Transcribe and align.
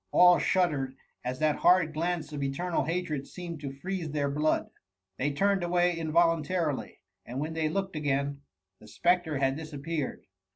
All 0.11 0.39
shuddered 0.39 0.95
as 1.23 1.37
that 1.37 1.57
horrid 1.57 1.93
glance 1.93 2.33
of 2.33 2.41
eternal 2.41 2.85
hatred 2.85 3.27
seemed 3.27 3.59
to 3.61 3.71
freeze 3.71 4.09
their 4.09 4.31
blood. 4.31 4.71
They 5.19 5.31
turned 5.31 5.61
away 5.61 5.95
involuntarily; 5.95 7.01
and 7.23 7.39
when 7.39 7.53
they 7.53 7.69
looked 7.69 7.95
again, 7.95 8.41
the 8.79 8.87
spectre 8.87 9.37
had 9.37 9.55
disappeared. 9.55 10.25